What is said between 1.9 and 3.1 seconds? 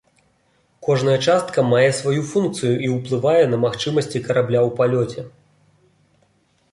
сваю функцыю і